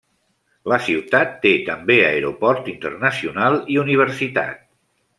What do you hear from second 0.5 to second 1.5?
La ciutat